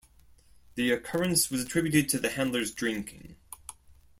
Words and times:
The 0.73 0.89
occurrence 0.93 1.51
was 1.51 1.61
attributed 1.61 2.09
to 2.09 2.17
the 2.17 2.31
handler's 2.31 2.71
drinking. 2.71 3.35